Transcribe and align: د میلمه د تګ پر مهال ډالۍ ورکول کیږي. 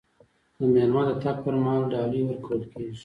د 0.57 0.59
میلمه 0.73 1.01
د 1.07 1.11
تګ 1.23 1.35
پر 1.43 1.55
مهال 1.63 1.83
ډالۍ 1.91 2.21
ورکول 2.23 2.61
کیږي. 2.71 2.99